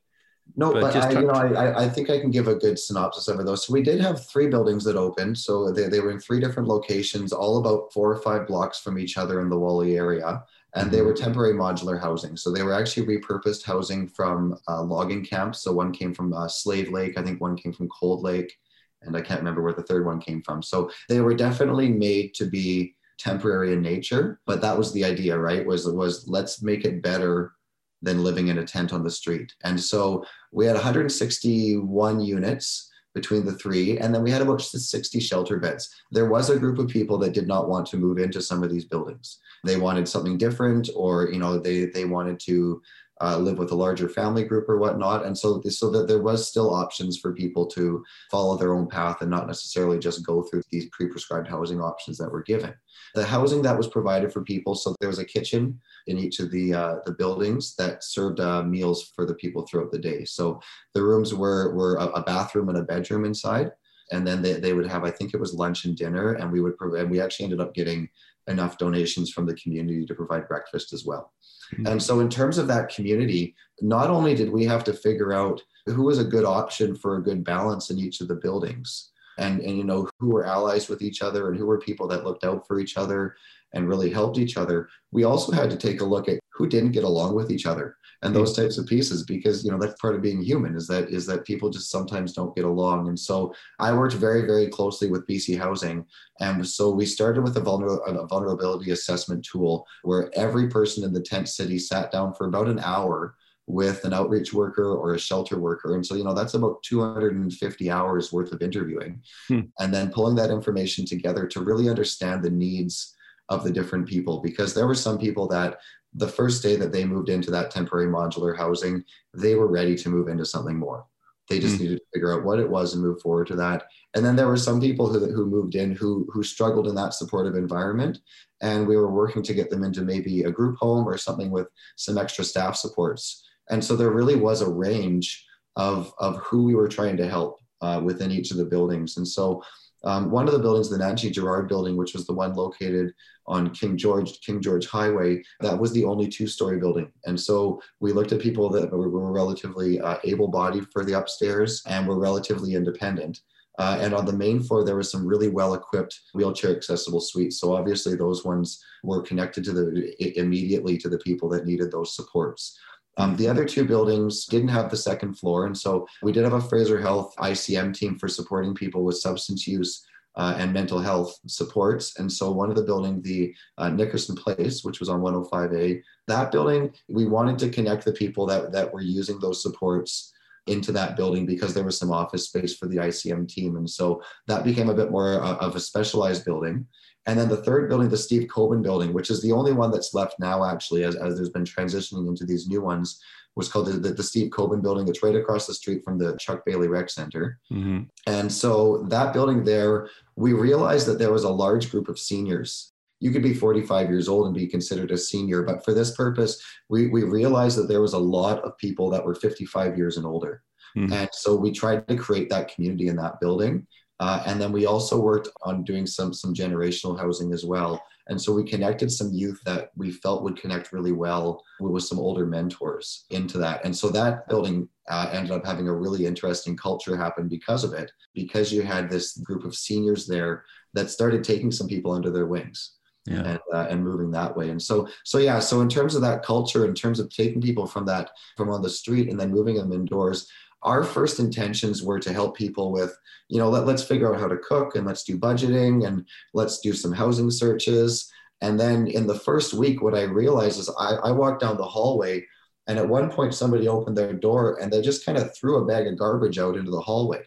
[0.55, 3.27] no, but, but I, you know, I, I think I can give a good synopsis
[3.27, 3.65] of those.
[3.65, 5.37] So we did have three buildings that opened.
[5.37, 8.97] So they, they were in three different locations, all about four or five blocks from
[8.97, 10.43] each other in the Whalley area.
[10.75, 11.23] And they were mm-hmm.
[11.23, 12.37] temporary modular housing.
[12.37, 15.63] So they were actually repurposed housing from uh, logging camps.
[15.63, 17.17] So one came from uh, Slave Lake.
[17.17, 18.55] I think one came from Cold Lake.
[19.01, 20.63] And I can't remember where the third one came from.
[20.63, 25.37] So they were definitely made to be temporary in nature but that was the idea
[25.37, 25.65] right?
[25.65, 27.53] Was was let's make it better
[28.01, 29.51] than living in a tent on the street.
[29.63, 35.19] And so we had 161 units between the three and then we had about 60
[35.19, 35.89] shelter beds.
[36.11, 38.69] There was a group of people that did not want to move into some of
[38.69, 39.39] these buildings.
[39.63, 42.81] They wanted something different or you know they they wanted to
[43.21, 45.25] uh, live with a larger family group or whatnot.
[45.25, 49.21] And so, so that there was still options for people to follow their own path
[49.21, 52.73] and not necessarily just go through these pre-prescribed housing options that were given.
[53.15, 56.51] The housing that was provided for people, so there was a kitchen in each of
[56.51, 60.25] the uh, the buildings that served uh, meals for the people throughout the day.
[60.25, 60.59] So
[60.93, 63.71] the rooms were were a, a bathroom and a bedroom inside
[64.11, 66.61] and then they, they would have i think it was lunch and dinner and we
[66.61, 68.07] would provide we actually ended up getting
[68.47, 71.33] enough donations from the community to provide breakfast as well
[71.73, 71.87] Mm-hmm.
[71.87, 75.61] And so, in terms of that community, not only did we have to figure out
[75.85, 79.61] who was a good option for a good balance in each of the buildings, and,
[79.61, 82.43] and you know who were allies with each other and who were people that looked
[82.43, 83.35] out for each other
[83.73, 84.89] and really helped each other.
[85.11, 87.97] We also had to take a look at who didn't get along with each other
[88.23, 88.63] and those mm.
[88.63, 91.45] types of pieces because you know that's part of being human is that is that
[91.45, 93.07] people just sometimes don't get along.
[93.07, 96.05] And so i worked very very closely with bc housing
[96.39, 101.13] and so we started with a, vulner- a vulnerability assessment tool where every person in
[101.13, 103.35] the tent city sat down for about an hour
[103.67, 105.95] with an outreach worker or a shelter worker.
[105.95, 109.21] And so, you know, that's about 250 hours worth of interviewing.
[109.49, 109.61] Hmm.
[109.79, 113.13] And then pulling that information together to really understand the needs
[113.49, 114.39] of the different people.
[114.41, 115.79] Because there were some people that
[116.13, 119.03] the first day that they moved into that temporary modular housing,
[119.33, 121.05] they were ready to move into something more.
[121.49, 121.81] They just mm.
[121.81, 123.83] needed to figure out what it was and move forward to that.
[124.15, 127.13] And then there were some people who, who moved in who, who struggled in that
[127.13, 128.19] supportive environment.
[128.61, 131.67] And we were working to get them into maybe a group home or something with
[131.95, 133.47] some extra staff supports.
[133.69, 137.59] And so there really was a range of, of who we were trying to help
[137.81, 139.17] uh, within each of the buildings.
[139.17, 139.63] And so
[140.03, 143.13] um, one of the buildings, the Nancy Gerard building, which was the one located
[143.47, 147.11] on King George King George Highway, that was the only two-story building.
[147.25, 151.81] And so we looked at people that were, were relatively uh, able-bodied for the upstairs
[151.87, 153.39] and were relatively independent.
[153.79, 157.59] Uh, and on the main floor, there was some really well-equipped wheelchair accessible suites.
[157.59, 162.15] So obviously, those ones were connected to the immediately to the people that needed those
[162.15, 162.77] supports.
[163.17, 165.65] Um, the other two buildings didn't have the second floor.
[165.65, 169.67] And so we did have a Fraser Health ICM team for supporting people with substance
[169.67, 172.19] use uh, and mental health supports.
[172.19, 176.51] And so one of the building, the uh, Nickerson Place, which was on 105A, that
[176.51, 180.33] building, we wanted to connect the people that, that were using those supports
[180.67, 183.75] into that building because there was some office space for the ICM team.
[183.77, 186.85] And so that became a bit more uh, of a specialized building.
[187.25, 190.13] And then the third building, the Steve Coben building, which is the only one that's
[190.13, 193.19] left now, actually, as, as there's been transitioning into these new ones,
[193.55, 195.07] was called the, the, the Steve Coben building.
[195.07, 197.59] It's right across the street from the Chuck Bailey Rec Center.
[197.71, 198.03] Mm-hmm.
[198.27, 202.93] And so that building there, we realized that there was a large group of seniors
[203.19, 205.63] you could be 45 years old and be considered a senior.
[205.63, 209.25] But for this purpose, we, we realized that there was a lot of people that
[209.25, 210.61] were 55 years and older.
[210.95, 211.13] Mm-hmm.
[211.13, 213.85] And so we tried to create that community in that building.
[214.19, 218.01] Uh, and then we also worked on doing some some generational housing as well.
[218.29, 222.19] And so we connected some youth that we felt would connect really well with some
[222.19, 223.85] older mentors into that.
[223.85, 227.93] And so that building uh, ended up having a really interesting culture happen because of
[227.93, 232.31] it, because you had this group of seniors there that started taking some people under
[232.31, 232.96] their wings.
[233.27, 233.43] Yeah.
[233.43, 236.43] And, uh, and moving that way and so so yeah so in terms of that
[236.43, 239.75] culture in terms of taking people from that from on the street and then moving
[239.75, 240.49] them indoors
[240.83, 243.17] our first intentions were to help people with,
[243.49, 246.79] you know, let, let's figure out how to cook and let's do budgeting and let's
[246.79, 248.31] do some housing searches.
[248.61, 251.83] And then in the first week, what I realized is I, I walked down the
[251.83, 252.45] hallway
[252.87, 255.85] and at one point somebody opened their door and they just kind of threw a
[255.85, 257.43] bag of garbage out into the hallway.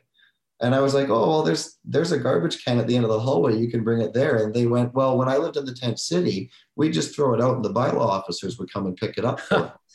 [0.62, 3.11] And I was like, oh, well, there's there's a garbage can at the end of
[3.11, 3.57] the hallway.
[3.57, 4.44] You can bring it there.
[4.44, 7.40] And they went, well, when I lived in the tent city, we just throw it
[7.40, 9.73] out and the bylaw officers would come and pick it up for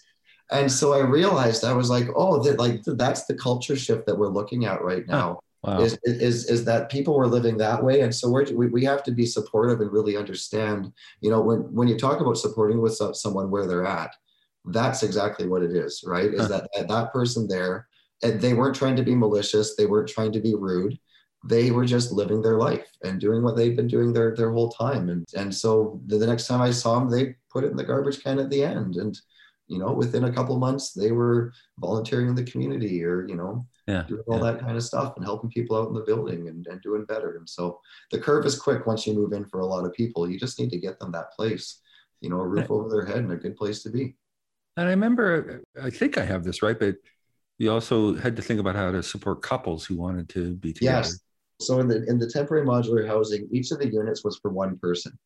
[0.51, 4.17] and so I realized I was like, oh, that like that's the culture shift that
[4.17, 5.39] we're looking at right now.
[5.63, 5.79] Wow.
[5.79, 9.01] Is, is is that people were living that way, and so we're, we we have
[9.03, 10.93] to be supportive and really understand.
[11.21, 14.15] You know, when when you talk about supporting with someone where they're at,
[14.65, 16.31] that's exactly what it is, right?
[16.31, 17.87] Is that that person there?
[18.23, 19.75] Uh, they weren't trying to be malicious.
[19.75, 20.97] They weren't trying to be rude.
[21.43, 24.69] They were just living their life and doing what they've been doing their their whole
[24.69, 25.09] time.
[25.09, 27.83] And and so the, the next time I saw them, they put it in the
[27.83, 28.95] garbage can at the end.
[28.95, 29.19] And
[29.67, 33.65] you know, within a couple months, they were volunteering in the community or, you know,
[33.87, 34.51] yeah, doing all yeah.
[34.51, 37.37] that kind of stuff and helping people out in the building and, and doing better.
[37.37, 37.79] And so
[38.11, 40.29] the curve is quick once you move in for a lot of people.
[40.29, 41.81] You just need to get them that place,
[42.21, 44.15] you know, a roof over their head and a good place to be.
[44.77, 46.95] And I remember, I think I have this right, but
[47.57, 50.97] you also had to think about how to support couples who wanted to be together.
[50.97, 51.19] Yes.
[51.61, 54.77] So in the in the temporary modular housing, each of the units was for one
[54.77, 55.17] person.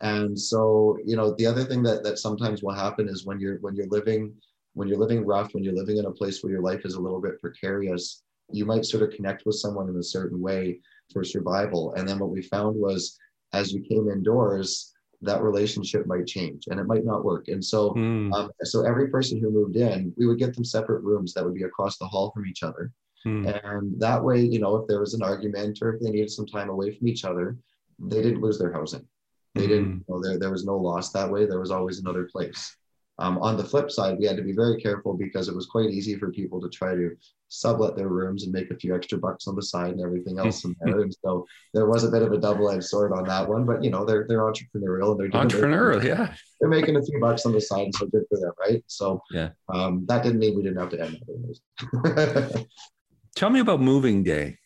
[0.00, 3.58] And so, you know, the other thing that that sometimes will happen is when you're
[3.60, 4.34] when you're living
[4.74, 7.00] when you're living rough, when you're living in a place where your life is a
[7.00, 8.22] little bit precarious,
[8.52, 10.78] you might sort of connect with someone in a certain way
[11.12, 11.94] for survival.
[11.94, 13.18] And then what we found was
[13.52, 17.48] as you came indoors, that relationship might change and it might not work.
[17.48, 18.32] And so, mm.
[18.32, 21.54] um, so every person who moved in, we would get them separate rooms that would
[21.54, 22.92] be across the hall from each other.
[23.26, 23.64] Mm.
[23.64, 26.46] And that way, you know, if there was an argument or if they needed some
[26.46, 27.56] time away from each other,
[27.98, 29.06] they didn't lose their housing.
[29.54, 29.70] They mm-hmm.
[29.70, 31.46] didn't, you know, there, there was no loss that way.
[31.46, 32.76] There was always another place.
[33.20, 35.90] Um, on the flip side, we had to be very careful because it was quite
[35.90, 37.16] easy for people to try to
[37.48, 40.64] sublet their rooms and make a few extra bucks on the side and everything else
[40.64, 41.00] in there.
[41.00, 43.64] And so there was a bit of a double-edged sword on that one.
[43.64, 46.34] But you know, they're they're entrepreneurial and they're entrepreneurial, their, yeah.
[46.60, 48.84] They're making a few bucks on the side, so good for them, right?
[48.86, 52.66] So yeah, um, that didn't mean we didn't have to end.
[53.34, 54.58] Tell me about moving day,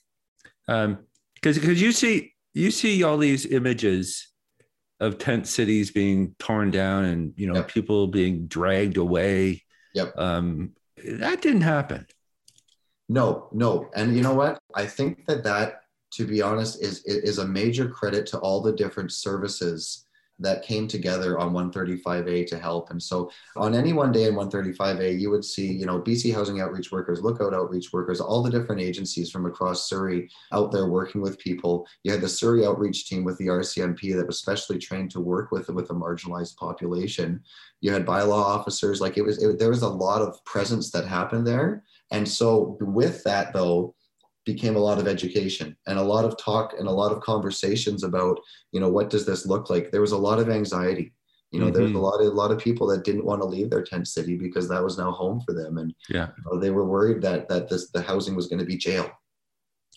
[0.66, 0.98] because um,
[1.34, 4.31] because you see you see all these images
[5.02, 7.68] of tent cities being torn down and you know yep.
[7.68, 9.62] people being dragged away.
[9.94, 10.16] Yep.
[10.16, 10.72] Um,
[11.04, 12.06] that didn't happen.
[13.08, 14.60] No, no, and you know what?
[14.74, 18.72] I think that that, to be honest, is is a major credit to all the
[18.72, 20.06] different services
[20.42, 22.90] that came together on 135A to help.
[22.90, 26.60] And so on any one day in 135A, you would see, you know, BC Housing
[26.60, 31.20] Outreach Workers, Lookout Outreach Workers, all the different agencies from across Surrey out there working
[31.20, 31.86] with people.
[32.02, 35.50] You had the Surrey Outreach team with the RCMP that was specially trained to work
[35.50, 37.42] with, with a marginalized population.
[37.80, 41.06] You had bylaw officers, like it was, it, there was a lot of presence that
[41.06, 41.84] happened there.
[42.10, 43.94] And so with that though,
[44.44, 48.02] became a lot of education and a lot of talk and a lot of conversations
[48.02, 48.38] about
[48.72, 49.90] you know what does this look like?
[49.90, 51.12] There was a lot of anxiety.
[51.52, 51.74] You know mm-hmm.
[51.74, 52.02] there was a mm-hmm.
[52.02, 54.68] lot of a lot of people that didn't want to leave their tent city because
[54.68, 55.78] that was now home for them.
[55.78, 56.28] And yeah.
[56.36, 59.10] you know, they were worried that that this the housing was going to be jail.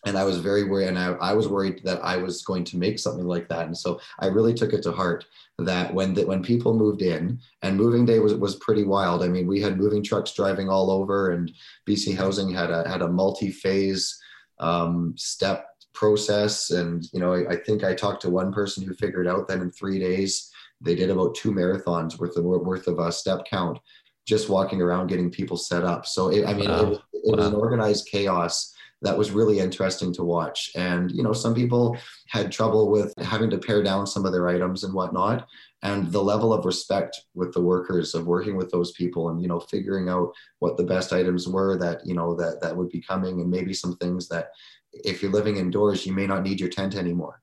[0.05, 2.77] And i was very worried and I, I was worried that i was going to
[2.77, 3.65] make something like that.
[3.65, 5.25] And so i really took it to heart
[5.57, 9.23] that when the, when people moved in and moving day was was pretty wild.
[9.23, 11.51] I mean we had moving trucks driving all over and
[11.87, 14.19] bc housing had a had a multi-phase
[14.59, 16.71] um, step process.
[16.71, 19.61] And, you know, I, I, think I talked to one person who figured out that
[19.61, 23.79] in three days, they did about two marathons worth of, worth of a step count,
[24.27, 26.05] just walking around getting people set up.
[26.05, 26.91] So, it, I mean, wow.
[26.91, 27.37] it, it wow.
[27.37, 30.71] was an organized chaos that was really interesting to watch.
[30.75, 31.97] And, you know, some people
[32.29, 35.47] had trouble with having to pare down some of their items and whatnot.
[35.85, 39.47] And the level of respect with the workers of working with those people and, you
[39.47, 42.99] know, figuring out what the best items were that, you know, that, that would be
[42.99, 44.47] coming and maybe some things that
[44.91, 47.39] if you're living indoors, you may not need your tent anymore.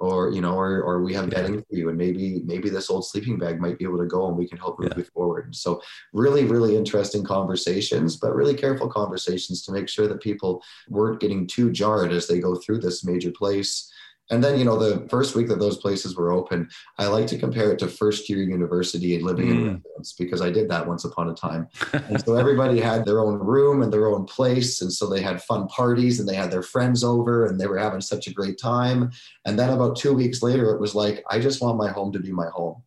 [0.00, 3.04] Or you know or, or we have bedding for you and maybe maybe this old
[3.04, 4.98] sleeping bag might be able to go and we can help move yeah.
[4.98, 5.56] you forward.
[5.56, 11.18] So really really interesting conversations but really careful conversations to make sure that people weren't
[11.18, 13.90] getting too jarred as they go through this major place
[14.30, 17.38] and then, you know, the first week that those places were open, I like to
[17.38, 19.50] compare it to first year university and living mm.
[19.50, 21.68] in residence because I did that once upon a time.
[21.92, 24.82] and so everybody had their own room and their own place.
[24.82, 27.78] And so they had fun parties and they had their friends over and they were
[27.78, 29.10] having such a great time.
[29.46, 32.18] And then about two weeks later, it was like, I just want my home to
[32.18, 32.82] be my home.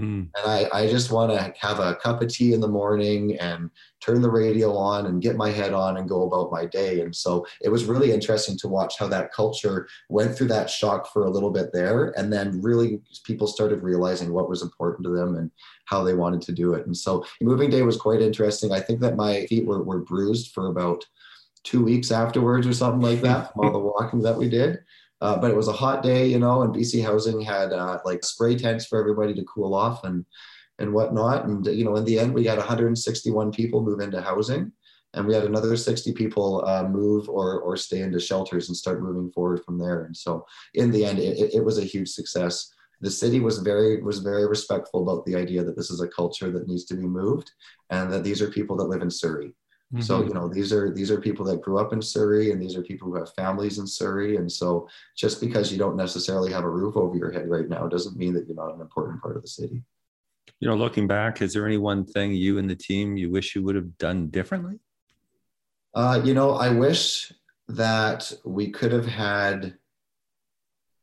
[0.00, 0.28] Mm.
[0.36, 3.70] And I, I just want to have a cup of tea in the morning and
[4.00, 7.00] turn the radio on and get my head on and go about my day.
[7.00, 11.12] And so it was really interesting to watch how that culture went through that shock
[11.12, 12.18] for a little bit there.
[12.18, 15.50] And then really people started realizing what was important to them and
[15.84, 16.86] how they wanted to do it.
[16.86, 18.72] And so moving day was quite interesting.
[18.72, 21.04] I think that my feet were, were bruised for about
[21.62, 24.78] two weeks afterwards or something like that from all the walking that we did.
[25.20, 28.24] Uh, but it was a hot day, you know, and BC Housing had uh, like
[28.24, 30.24] spray tents for everybody to cool off and
[30.78, 31.44] and whatnot.
[31.44, 34.72] And you know, in the end, we had 161 people move into housing,
[35.14, 39.02] and we had another 60 people uh, move or or stay into shelters and start
[39.02, 40.04] moving forward from there.
[40.04, 42.72] And so, in the end, it, it was a huge success.
[43.02, 46.50] The city was very was very respectful about the idea that this is a culture
[46.50, 47.50] that needs to be moved,
[47.90, 49.54] and that these are people that live in Surrey.
[49.92, 50.02] Mm-hmm.
[50.02, 52.76] So you know these are these are people that grew up in Surrey and these
[52.76, 56.62] are people who have families in Surrey and so just because you don't necessarily have
[56.62, 59.36] a roof over your head right now doesn't mean that you're not an important part
[59.36, 59.82] of the city.
[60.60, 63.56] You know, looking back, is there any one thing you and the team you wish
[63.56, 64.78] you would have done differently?
[65.92, 67.32] Uh, you know, I wish
[67.68, 69.74] that we could have had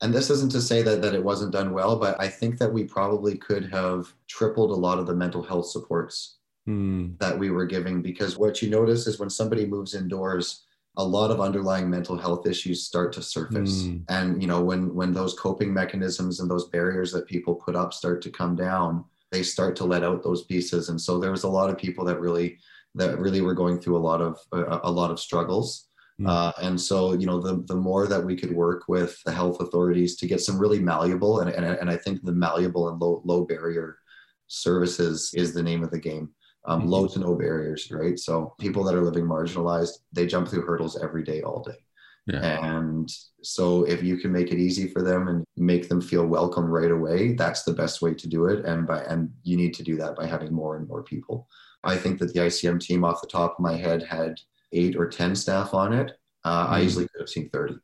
[0.02, 2.72] and this isn't to say that, that it wasn't done well, but I think that
[2.72, 6.38] we probably could have tripled a lot of the mental health supports
[6.68, 7.18] mm.
[7.20, 10.64] that we were giving because what you notice is when somebody moves indoors
[10.98, 14.02] a lot of underlying mental health issues start to surface mm.
[14.10, 17.94] and you know when when those coping mechanisms and those barriers that people put up
[17.94, 21.44] start to come down they start to let out those pieces and so there was
[21.44, 22.58] a lot of people that really
[22.96, 25.88] that really were going through a lot of a, a lot of struggles
[26.20, 26.28] mm.
[26.28, 29.62] uh, and so you know the the more that we could work with the health
[29.62, 33.22] authorities to get some really malleable and and, and i think the malleable and low
[33.24, 34.00] low barrier
[34.48, 36.30] services is the name of the game
[36.68, 36.90] um, mm-hmm.
[36.90, 38.20] low to no barriers, right?
[38.20, 41.78] So people that are living marginalized, they jump through hurdles every day, all day.
[42.26, 42.76] Yeah.
[42.76, 43.10] And
[43.42, 46.92] so if you can make it easy for them and make them feel welcome right
[46.92, 48.66] away, that's the best way to do it.
[48.66, 51.48] And by and you need to do that by having more and more people.
[51.86, 54.36] I think that the ICM team off the top of my head had
[54.74, 56.12] eight or 10 staff on it.
[56.44, 56.74] Uh, mm-hmm.
[56.74, 57.76] I easily could have seen 30.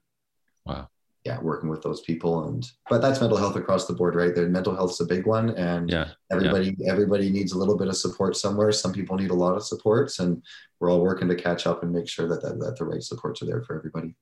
[0.65, 0.89] Wow
[1.25, 4.35] yeah, working with those people and but that's mental health across the board, right?
[4.35, 6.91] The mental health's a big one and yeah, everybody yeah.
[6.91, 8.71] everybody needs a little bit of support somewhere.
[8.73, 10.43] Some people need a lot of supports and
[10.79, 13.41] we're all working to catch up and make sure that that, that the right supports
[13.41, 14.15] are there for everybody.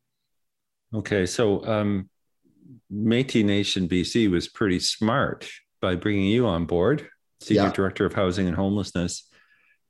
[0.94, 2.10] Okay, so um
[2.94, 5.50] Métis Nation BC was pretty smart
[5.82, 7.08] by bringing you on board,
[7.40, 7.72] senior yeah.
[7.72, 9.28] director of housing and homelessness.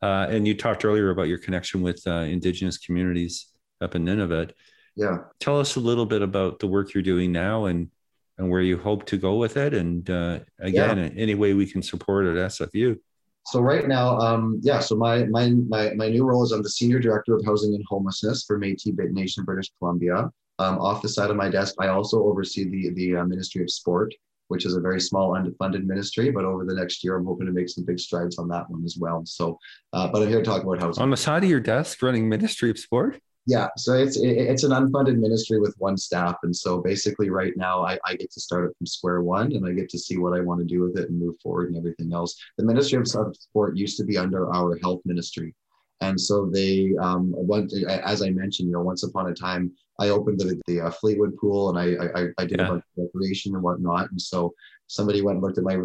[0.01, 3.47] Uh, and you talked earlier about your connection with uh, indigenous communities
[3.81, 4.51] up in Nunavut
[4.95, 7.89] yeah tell us a little bit about the work you're doing now and
[8.37, 11.09] and where you hope to go with it and uh, again yeah.
[11.15, 12.97] any way we can support at sfu
[13.45, 16.69] so right now um, yeah so my, my my my new role is i'm the
[16.69, 21.29] senior director of housing and homelessness for metis nation british columbia um, off the side
[21.29, 24.13] of my desk i also oversee the the uh, ministry of sport
[24.51, 26.29] which is a very small underfunded ministry.
[26.29, 28.83] But over the next year, I'm hoping to make some big strides on that one
[28.83, 29.21] as well.
[29.25, 29.57] So,
[29.93, 31.01] uh, but I'm here to talk about housing.
[31.01, 33.21] On the side of your desk, running Ministry of Sport.
[33.47, 37.83] Yeah, so it's it's an unfunded ministry with one staff, and so basically, right now,
[37.83, 40.37] I, I get to start it from square one, and I get to see what
[40.37, 42.35] I want to do with it and move forward and everything else.
[42.57, 45.55] The Ministry of Sport used to be under our health ministry,
[46.01, 50.09] and so they, um, one, as I mentioned, you know, once upon a time, I
[50.09, 52.65] opened the, the uh, Fleetwood pool and I, I, I did yeah.
[52.65, 54.09] a bunch of recreation and whatnot.
[54.09, 54.51] And so
[54.87, 55.75] somebody went and looked at my,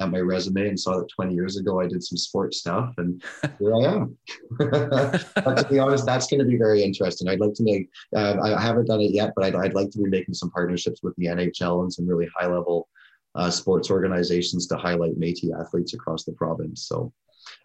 [0.00, 3.22] at my resume and saw that 20 years ago I did some sports stuff and
[3.58, 4.16] here I am.
[4.58, 7.28] but to be honest, that's going to be very interesting.
[7.28, 9.98] I'd like to make, uh, I haven't done it yet, but I'd, I'd like to
[9.98, 12.88] be making some partnerships with the NHL and some really high level
[13.34, 16.88] uh, sports organizations to highlight Métis athletes across the province.
[16.88, 17.12] So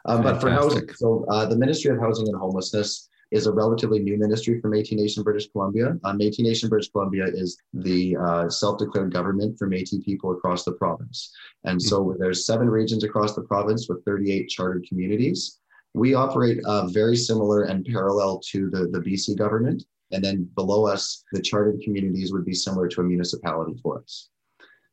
[0.05, 3.99] um, but for housing, so uh, the Ministry of Housing and Homelessness is a relatively
[3.99, 5.97] new ministry from Métis Nation British Columbia.
[6.03, 10.73] Uh, Métis Nation British Columbia is the uh, self-declared government for Métis people across the
[10.73, 11.31] province.
[11.63, 12.21] And so mm-hmm.
[12.21, 15.59] there's seven regions across the province with 38 chartered communities.
[15.93, 19.83] We operate uh, very similar and parallel to the, the BC government.
[20.11, 24.29] And then below us, the chartered communities would be similar to a municipality for us.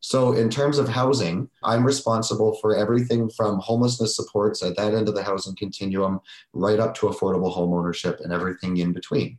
[0.00, 5.08] So, in terms of housing, I'm responsible for everything from homelessness supports at that end
[5.08, 6.20] of the housing continuum
[6.52, 9.38] right up to affordable home ownership and everything in between.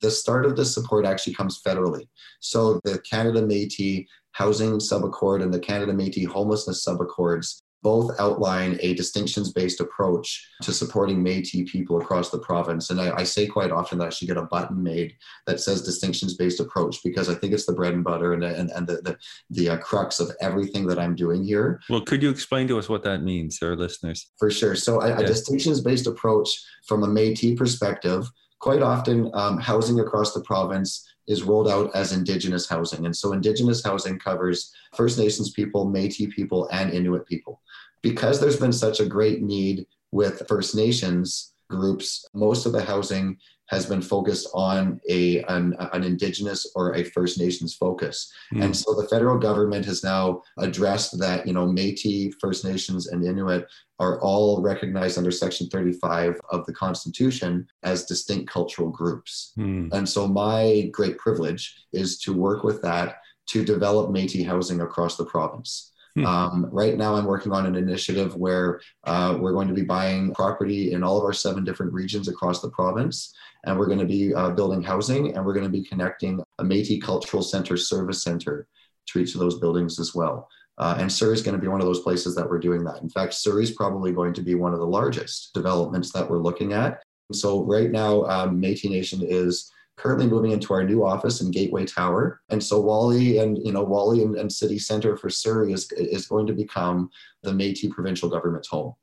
[0.00, 2.08] The start of this support actually comes federally.
[2.40, 8.94] So, the Canada Metis Housing Subaccord and the Canada Metis Homelessness Subaccords both outline a
[8.94, 12.90] distinctions based approach to supporting Metis people across the province.
[12.90, 15.14] And I, I, say quite often that I should get a button made
[15.46, 18.70] that says distinctions based approach because I think it's the bread and butter and, and,
[18.70, 19.18] and the, the,
[19.50, 21.80] the uh, crux of everything that I'm doing here.
[21.88, 24.30] Well, could you explain to us what that means, our listeners?
[24.38, 24.74] For sure.
[24.74, 25.20] So, a, yeah.
[25.20, 26.48] a distinctions based approach
[26.86, 28.28] from a Metis perspective,
[28.58, 33.06] quite often um, housing across the province is rolled out as Indigenous housing.
[33.06, 37.62] And so Indigenous housing covers First Nations people, Metis people, and Inuit people
[38.02, 43.38] because there's been such a great need with First Nations groups, most of the housing
[43.66, 48.32] has been focused on a an, an indigenous or a First Nations focus.
[48.52, 48.64] Mm.
[48.64, 53.24] And so the federal government has now addressed that, you know, Métis, First Nations, and
[53.24, 53.68] Inuit
[54.00, 59.52] are all recognized under Section 35 of the Constitution as distinct cultural groups.
[59.58, 59.92] Mm.
[59.92, 65.16] And so my great privilege is to work with that to develop Métis housing across
[65.16, 65.92] the province.
[66.16, 66.26] Hmm.
[66.26, 70.34] Um, right now, I'm working on an initiative where uh, we're going to be buying
[70.34, 73.32] property in all of our seven different regions across the province.
[73.64, 76.64] And we're going to be uh, building housing and we're going to be connecting a
[76.64, 78.66] Metis Cultural Center service center
[79.06, 80.48] to each of those buildings as well.
[80.80, 83.02] Uh, and Surrey is going to be one of those places that we're doing that.
[83.02, 86.38] In fact, Surrey is probably going to be one of the largest developments that we're
[86.38, 87.02] looking at.
[87.32, 91.84] So right now, um, Métis Nation is currently moving into our new office in Gateway
[91.84, 92.40] Tower.
[92.48, 96.26] And so Whalley and you know Whalley and, and City Center for Surrey is, is
[96.26, 97.10] going to become
[97.42, 98.94] the Métis provincial government's home.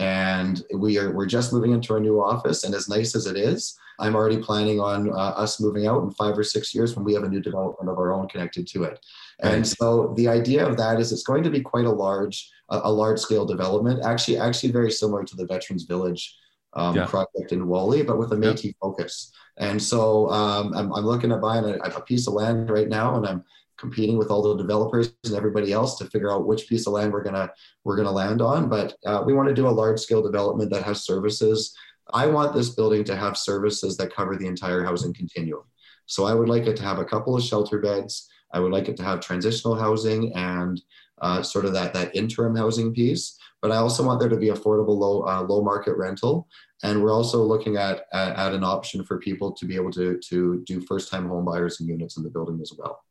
[0.00, 2.64] And we are we're just moving into our new office.
[2.64, 6.10] And as nice as it is, I'm already planning on uh, us moving out in
[6.12, 8.84] five or six years when we have a new development of our own connected to
[8.84, 8.98] it.
[9.40, 12.80] And so the idea of that is it's going to be quite a large a,
[12.84, 14.02] a large scale development.
[14.04, 16.34] Actually, actually very similar to the Veterans Village
[16.74, 17.06] um, yeah.
[17.06, 18.72] project in Whalley, but with a Métis yeah.
[18.80, 19.32] focus.
[19.58, 23.16] And so um, I'm, I'm, looking at buying a, a, piece of land right now,
[23.16, 23.44] and I'm
[23.80, 27.12] competing with all the developers and everybody else to figure out which piece of land
[27.12, 27.50] we're gonna
[27.84, 28.68] we're gonna land on.
[28.68, 31.74] But uh, we want to do a large scale development that has services.
[32.12, 35.62] I want this building to have services that cover the entire housing continuum.
[36.06, 38.28] So I would like it to have a couple of shelter beds.
[38.52, 40.80] I would like it to have transitional housing and
[41.22, 43.38] uh, sort of that that interim housing piece.
[43.62, 46.48] But I also want there to be affordable low uh, low market rental.
[46.82, 50.18] And we're also looking at, at, at an option for people to be able to
[50.28, 53.04] to do first time home buyers and units in the building as well.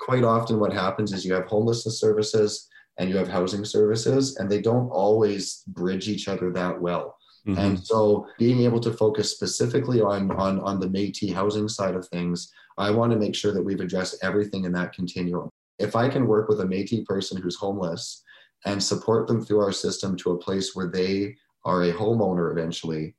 [0.00, 4.50] Quite often, what happens is you have homelessness services and you have housing services, and
[4.50, 7.16] they don't always bridge each other that well.
[7.46, 7.58] Mm-hmm.
[7.60, 12.08] And so, being able to focus specifically on, on, on the Métis housing side of
[12.08, 15.50] things, I want to make sure that we've addressed everything in that continuum.
[15.78, 18.22] If I can work with a Métis person who's homeless
[18.64, 23.14] and support them through our system to a place where they are a homeowner eventually,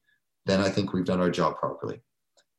[0.45, 2.01] then I think we've done our job properly.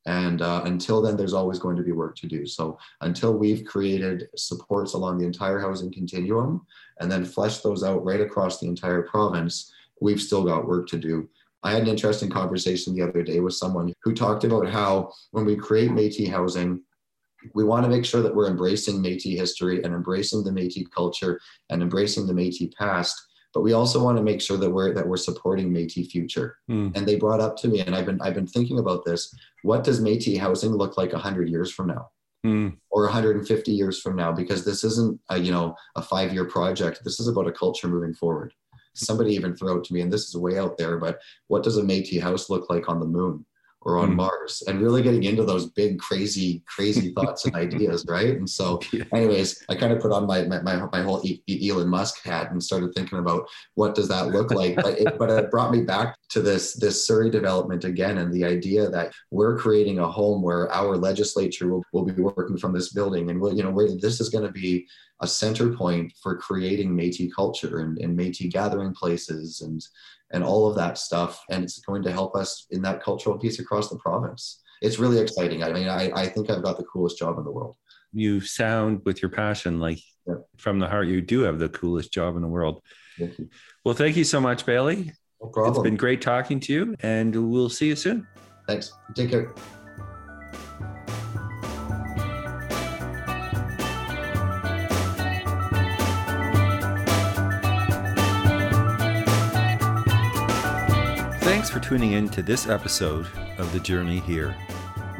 [0.05, 2.45] And uh, until then, there's always going to be work to do.
[2.45, 6.65] So until we've created supports along the entire housing continuum
[6.99, 9.71] and then fleshed those out right across the entire province,
[10.01, 11.29] we've still got work to do.
[11.63, 15.45] I had an interesting conversation the other day with someone who talked about how when
[15.45, 16.81] we create Métis housing,
[17.53, 21.39] we want to make sure that we're embracing Métis history and embracing the Métis culture
[21.69, 23.15] and embracing the Métis past.
[23.53, 26.57] But we also want to make sure that we're that we're supporting Métis future.
[26.69, 26.95] Mm.
[26.95, 29.33] And they brought up to me, and I've been I've been thinking about this.
[29.63, 32.09] What does Métis housing look like hundred years from now?
[32.45, 32.77] Mm.
[32.89, 37.01] or 150 years from now because this isn't a you know a five year project
[37.03, 38.53] this is about a culture moving forward
[38.93, 41.75] somebody even threw out to me and this is way out there but what does
[41.75, 43.45] a metis house look like on the moon
[43.81, 44.15] or on Mm.
[44.17, 48.35] mars and really getting into those big crazy crazy thoughts and ideas right?
[48.37, 48.79] And so
[49.13, 52.21] anyways i kind of put on my my, my, my whole E- E- elon musk
[52.23, 54.75] hat and started thinking about what does that look like?
[54.77, 58.43] But it, but it brought me back to this this surrey development again and the
[58.45, 62.91] idea that we're creating a home where our legislature will, will be working from this
[62.93, 64.85] building and we'll, you know where this is going to be
[65.21, 69.85] a center point for creating metis culture and, and metis gathering places and
[70.31, 73.59] and all of that stuff and it's going to help us in that cultural piece
[73.59, 77.17] across the province it's really exciting i mean i, I think i've got the coolest
[77.17, 77.75] job in the world
[78.13, 80.41] You sound with your passion like Yeah.
[80.57, 81.07] from the heart.
[81.07, 82.75] You do have the coolest job in the world.
[83.19, 83.49] Thank you.
[83.83, 84.97] Well, thank you so much, Bailey.
[85.41, 88.17] no It's problem been great talking to you, and we'll see you soon.
[88.67, 89.78] thanks take care
[101.79, 103.27] for tuning in to this episode
[103.57, 104.55] of The Journey Here.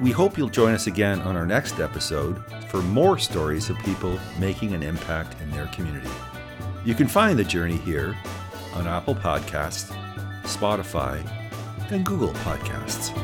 [0.01, 4.19] We hope you'll join us again on our next episode for more stories of people
[4.39, 6.09] making an impact in their community.
[6.83, 8.17] You can find The Journey Here
[8.73, 9.95] on Apple Podcasts,
[10.43, 11.25] Spotify,
[11.91, 13.15] and Google Podcasts.